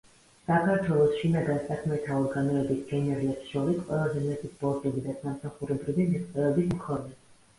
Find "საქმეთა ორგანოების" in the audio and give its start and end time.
1.65-2.79